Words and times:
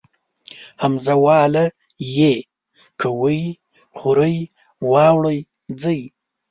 همزه 0.83 1.13
واله 1.25 1.65
ئ 2.15 2.35
کوئ 3.01 3.41
خورئ 3.97 4.37
راوړئ 4.91 5.39
ځئ 5.81 6.01